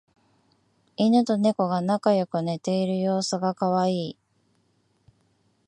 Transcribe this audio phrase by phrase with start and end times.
[0.97, 4.17] イヌとネコが仲良く寝ている様子がカワイイ